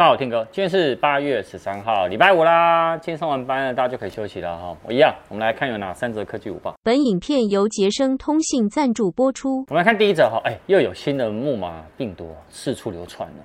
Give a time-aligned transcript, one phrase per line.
[0.00, 2.96] 大家好，天哥，今天是八月十三号，礼拜五啦。
[2.96, 4.74] 今天上完班了，大家就可以休息了哈。
[4.82, 6.74] 我一样，我们来看有哪三则科技午报。
[6.82, 9.58] 本影片由杰生通信赞助播出。
[9.68, 13.44] 我们来看第一则哈，哎，又有新的木马病毒四处流传了。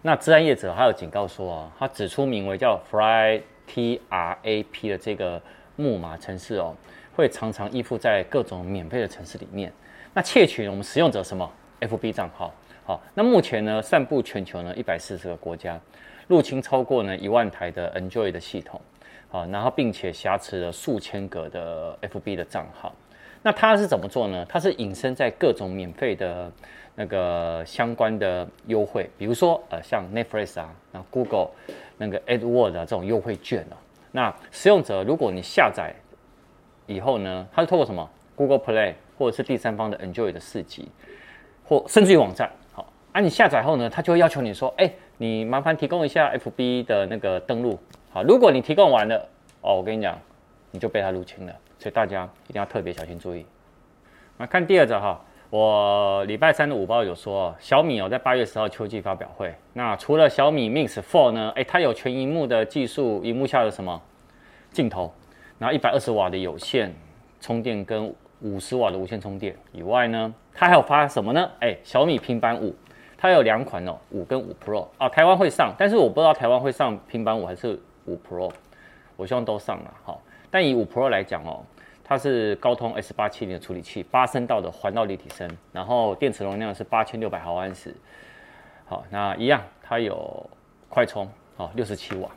[0.00, 5.42] 那资安业者还有警告说啊，他指出名为叫 Fly Trap 的这个
[5.74, 6.76] 木马城市哦，
[7.16, 9.72] 会常常依附在各种免费的城市里面，
[10.14, 12.54] 那窃取我们使用者什么 FB 账号。
[12.88, 15.78] 好，那目前呢，散布全球呢一百四十个国家，
[16.26, 18.80] 入侵超过呢一万台的 Enjoy 的系统，
[19.28, 22.94] 好，然后并且挟持了数千个的 FB 的账号。
[23.42, 24.42] 那它是怎么做呢？
[24.48, 26.50] 它是隐身在各种免费的
[26.94, 31.50] 那个相关的优惠，比如说呃像 Netflix 啊，那 Google
[31.98, 33.76] 那个 AdWords 啊这种优惠券哦。
[34.12, 35.94] 那使用者如果你下载
[36.86, 40.88] 以后呢，它是透过什么 Google Play 或者是第三方的 Enjoy 的市集，
[41.66, 42.50] 或甚至于网站。
[43.18, 47.76] 那、你下载后呢，他就会要求你说，哎、你麻烦提供一下 FB 的那个登录。
[48.12, 49.28] 好，如果你提供完了，
[49.60, 50.16] 哦，我跟你讲，
[50.70, 51.52] 你就被他入侵了。
[51.80, 53.44] 所以大家一定要特别小心注意。
[54.36, 64.00] 来看第二则哈，我礼拜三的午报有说，小米哦在八月十号秋季发表会，那除了小米 Mix Four 呢，哎、它有全荧幕的技术，荧幕下的什么
[64.70, 65.12] 镜头，
[65.58, 66.94] 然后一百二十瓦的有线
[67.40, 71.50] 充电跟五十瓦的无线充电以外呢，它还有发什么呢？
[71.58, 72.72] 哎、小米平板五。
[73.20, 78.48] 它有两款哦，五跟五 Pro 啊，台湾会上，但是我不知道台湾会上平板五还是五 Pro，
[79.16, 80.22] 我希望都上了好。
[80.52, 81.64] 但以五 Pro 来讲哦，
[82.04, 87.92] 它是高通 S 八七零的处理器，八声道的环绕立体声，然后电池容量是八千六百毫安时。
[88.86, 90.48] 好，那一样，它有
[90.88, 92.30] 快充，好，六十七瓦。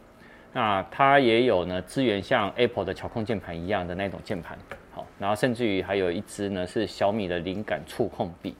[0.51, 4.57] 那它也有呢，支援像 Apple 的巧控键盘一样的那种键盘，
[4.91, 8.55] 好，然后甚至于还有一支呢是小米的灵感触控笔。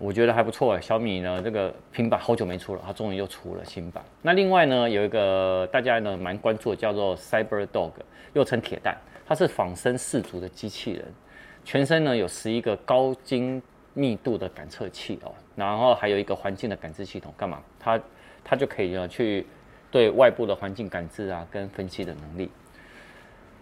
[0.00, 4.02] 我觉得还不错哎，小米呢这个平板好久没出了，它终于又出了新版。
[4.22, 7.92] 那另外呢有一个大家呢蛮关注的，叫做 Cyber Dog，
[8.32, 11.04] 又称铁蛋，它是仿生四足的机器人，
[11.66, 13.60] 全身呢有十一个高精
[13.92, 17.62] 密度的感测器哦，然后还有一个环境的感知系统，干嘛？
[17.78, 18.00] 它
[18.42, 19.46] 它就可以呢去
[19.90, 22.50] 对外部的环境感知啊跟分析的能力。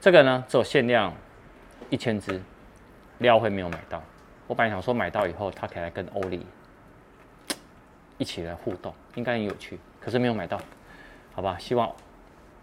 [0.00, 1.12] 这个呢只有限量
[1.90, 2.40] 一千只，
[3.18, 4.00] 料会没有买到。
[4.48, 6.44] 我本来想说买到以后，他可以来跟欧力
[8.16, 9.78] 一起来互动，应该很有趣。
[10.00, 10.58] 可是没有买到，
[11.34, 11.56] 好吧？
[11.60, 11.88] 希望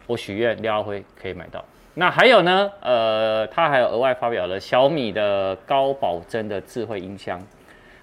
[0.07, 1.63] 我许愿廖阿辉可以买到。
[1.94, 2.72] 那还有呢？
[2.81, 7.40] 呃，他还有额外发表了小米的高保真的智慧音箱，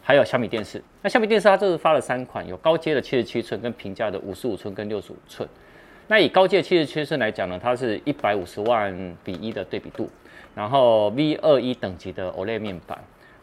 [0.00, 0.82] 还有小米电视。
[1.02, 5.46] 那小米电视它这次发了三款，有高阶的七十七寸，跟平价的五十五寸跟六十五寸。
[6.06, 10.08] 那以高阶七十七寸来讲呢，它是一百五十万比一的对比度，
[10.54, 12.98] 然后 V 二一等级的 OLED 面板。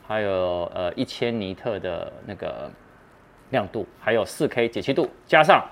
[0.09, 2.68] 还有呃一千尼特的那个
[3.52, 5.64] 亮度，还有四 K 解析度，加上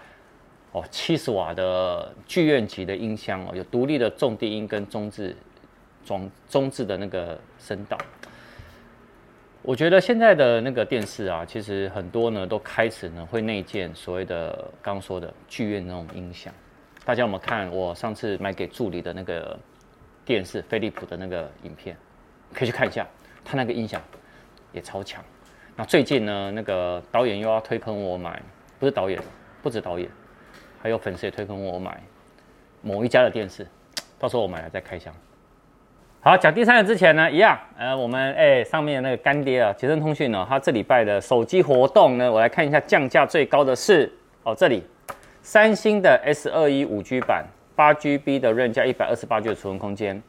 [0.74, 5.36] 哦七十瓦的剧院级的音箱哦，有独立的重低音跟中置
[6.06, 7.98] 装中置的那个声道。
[9.64, 14.54] 我觉得现在的那个电视啊，其实很多呢都开始呢会内建所谓的
[14.84, 16.54] 刚刚说的剧院那种音响。
[17.04, 19.58] 大家有没有看我上次买给助理的那个
[20.24, 21.98] 电视飞利浦的那个影片？
[22.54, 23.08] 可以去看一下，
[23.44, 24.00] 它那个音响。
[24.72, 25.24] 也超强，
[25.76, 28.42] 那最近呢，那个导演又要推坑我买，
[28.80, 29.20] 不是导演，
[29.62, 30.10] 不止导演，
[30.82, 32.02] 还有粉丝也推坑我买
[32.82, 33.66] 某一家的电视，
[34.20, 35.14] 到时候我买了再开箱。
[36.20, 44.12] 好，讲第三个之前呢，一样，呃，我们哎、上面那个干爹啊，捷成通讯呢，它这礼拜的手机活动呢，我来看一下降价最高的是
[44.44, 44.84] 哦，这里
[45.42, 47.46] 三星的 S 二一五 G 版，
[47.76, 50.22] 八 GB 的 RAM 加一百二十八 G 的储存空间，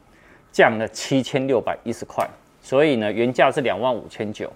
[0.52, 2.28] 降了七千六百一十块。
[2.68, 4.52] 所以呢，原价是两万五千九，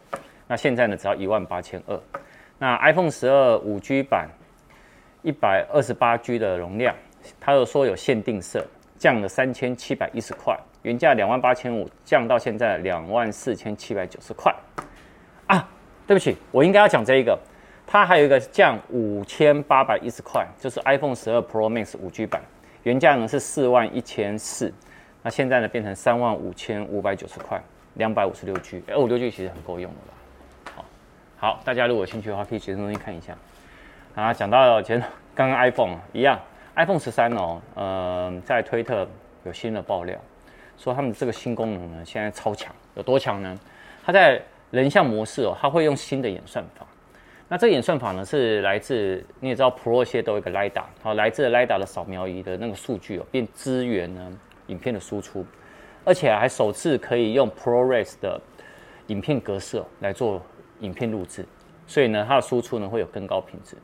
[0.47, 1.99] 那现在呢，只要一万八千二。
[2.59, 4.29] 那 iPhone 十二五 G 版，
[5.23, 6.95] 一百二十八 G 的容量，
[7.41, 8.67] 它又说有限定色，
[8.99, 14.55] 降了三千七百一十块，原价两万八千五，降到现在两万四千七百九十块。
[15.47, 15.67] 啊，
[16.07, 17.39] 对不起，我应该要讲这一个，
[17.87, 22.43] 它还有一个降五千八百一十块，就是 iPhone 十二 Pro Max 五 G 版，
[22.83, 24.71] 原价呢是四万一千四，
[25.23, 27.59] 那现在呢变成三万五千五百九十块。
[27.95, 30.75] 两百五十六 G，二五六 G 其实很够用了吧？
[30.75, 30.85] 好，
[31.37, 33.37] 好，大家如果有兴趣的话，可以捷成东西看一下。
[34.15, 35.03] 啊，讲到了前
[35.35, 36.39] 刚刚 iPhone 一样
[36.77, 37.85] ，iPhone 十三哦，嗯、
[38.37, 39.07] 呃，在推特
[39.45, 40.19] 有新的爆料，
[40.77, 43.59] 说他们这个新功能呢，现在超强，有多强呢？
[44.05, 44.41] 它在
[44.71, 46.87] 人像模式哦，它会用新的演算法。
[47.49, 54.39] 那这个演算法呢，是来自你也知道，Pro 系都有一个 LiDAR，好，来自 LiDAR 的扫描仪的那个数据哦，变支援呢
[54.69, 55.45] 影片的输出。
[56.05, 58.41] 而且还首次可以用 ProRes 的
[59.09, 60.43] 影片格式来做
[60.81, 61.47] 影片录制，
[61.87, 63.77] 所以呢，它的输出呢会有更高品质。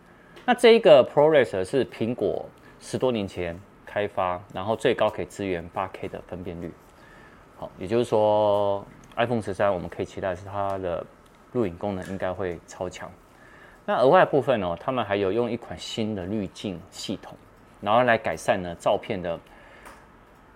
[0.45, 2.45] 那这一个 ProRes 是苹果
[2.81, 6.73] 十多年前开发，然后最高可以支援 8K 的分辨率。
[7.57, 8.85] 好，也就是说
[9.17, 11.05] ，iPhone 十三我们可以期待是它的
[11.53, 13.11] 录影功能应该会超强。
[13.85, 17.37] 那额外部分呢，他们还有用一款新的滤镜系统，
[17.81, 19.39] 然后来改善呢照片的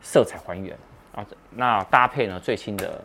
[0.00, 0.76] 色彩还原
[1.14, 1.26] 啊。
[1.50, 3.02] 那搭配呢最新的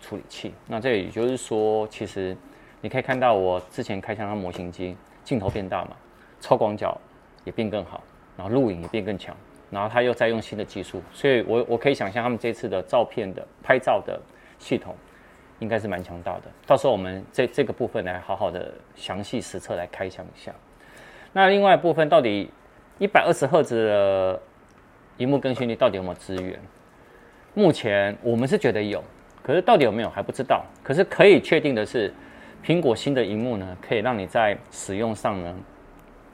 [0.00, 0.54] 处理器。
[0.66, 2.36] 那这也就是说，其实
[2.80, 5.96] 你可以看到我之前开箱的模型机，镜头变大嘛，
[6.40, 6.98] 超广角
[7.44, 8.02] 也变更好，
[8.36, 9.36] 然后录影也变更强，
[9.70, 14.20] 然后他又在用新的技术，所以我我可以想象他们这次的照片的拍照的
[14.58, 14.94] 系统。
[15.58, 20.54] 应该是蛮强大的，到时候我们这这个部分来好好的详细实测来开箱一下。
[21.32, 22.50] 那另外一部分到底
[22.98, 24.38] 一百二十赫兹的
[25.16, 26.60] 荧幕更新率到底有没有支援？
[27.56, 29.02] 目前我们是觉得有，
[29.42, 30.62] 可是到底有没有还不知道。
[30.82, 32.12] 可是可以确定的是，
[32.62, 35.54] 苹果新的萤幕呢，可以让你在使用上呢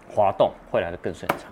[0.08, 1.48] 滑动会来得更顺畅。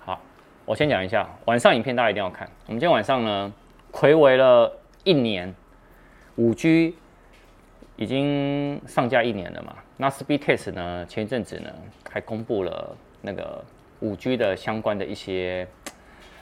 [0.00, 0.20] 好，
[0.64, 2.50] 我先讲一下晚上影片，大家一定要看。
[2.66, 3.52] 我们今天晚上呢，
[3.92, 5.54] 睽违了一年。
[6.34, 6.94] 五 G
[7.96, 9.74] 已经上架一年了嘛？
[9.96, 11.06] 那 Speedtest 呢？
[11.06, 11.72] 前一阵子呢，
[12.10, 13.64] 还公布了那个
[14.00, 15.66] 五 G 的相关的一些，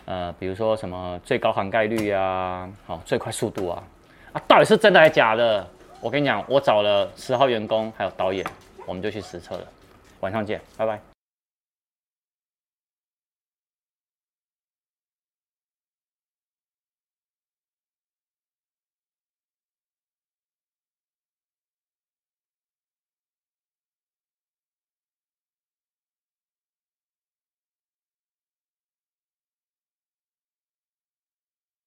[0.06, 3.82] 呃，比如说什么最高含盖率啊，好，最快速度啊，
[4.32, 5.66] 啊，到底是真的还是假的？
[6.00, 8.44] 我跟你讲，我找了十号员工还有导演，
[8.84, 9.64] 我们就去实测了。
[10.20, 11.13] 晚上见，拜拜。